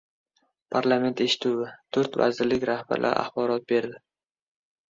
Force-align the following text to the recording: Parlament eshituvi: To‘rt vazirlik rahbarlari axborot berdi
Parlament 0.75 1.21
eshituvi: 1.25 1.67
To‘rt 1.97 2.19
vazirlik 2.23 2.65
rahbarlari 2.71 3.15
axborot 3.27 3.69
berdi 3.75 3.99